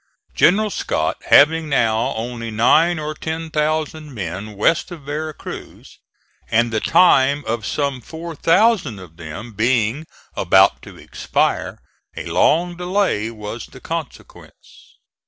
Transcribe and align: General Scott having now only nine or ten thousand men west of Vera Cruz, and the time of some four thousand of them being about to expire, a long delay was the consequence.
General 0.33 0.71
Scott 0.71 1.17
having 1.27 1.69
now 1.69 2.15
only 2.15 2.49
nine 2.49 2.97
or 2.97 3.13
ten 3.13 3.51
thousand 3.51 4.15
men 4.15 4.55
west 4.55 4.89
of 4.89 5.01
Vera 5.03 5.31
Cruz, 5.31 5.99
and 6.49 6.73
the 6.73 6.79
time 6.79 7.43
of 7.45 7.67
some 7.67 8.01
four 8.01 8.33
thousand 8.33 8.97
of 8.97 9.17
them 9.17 9.53
being 9.53 10.07
about 10.35 10.81
to 10.81 10.97
expire, 10.97 11.77
a 12.17 12.25
long 12.25 12.75
delay 12.75 13.29
was 13.29 13.67
the 13.67 13.79
consequence. 13.79 14.97